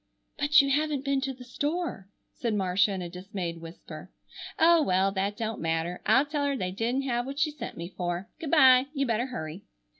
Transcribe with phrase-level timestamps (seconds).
[0.39, 4.09] "But you haven't been to the store," said Marcia in a dismayed whisper.
[4.57, 6.01] "Oh, well, that don't matter!
[6.07, 8.27] I'll tell her they didn't have what she sent me for.
[8.39, 8.87] Good bye.
[8.95, 9.63] You better hurry."